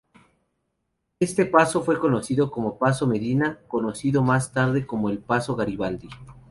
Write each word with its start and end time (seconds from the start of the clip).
Este 1.19 1.45
paso 1.45 1.83
fue 1.83 1.99
conocido 1.99 2.49
como 2.49 2.79
Paso 2.79 3.05
Medina, 3.05 3.59
conocido 3.67 4.23
más 4.23 4.51
tarde 4.51 4.87
como 4.87 5.11
el 5.11 5.19
Paso 5.19 5.55
Garibaldi. 5.55 6.09